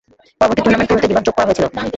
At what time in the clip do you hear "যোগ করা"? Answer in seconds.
1.27-1.47